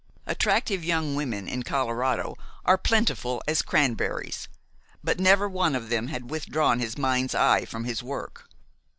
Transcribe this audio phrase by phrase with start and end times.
[0.25, 4.47] Attractive young women in Colorado are plentiful as cranberries;
[5.03, 8.49] but never one of them had withdrawn his mind's eye from his work.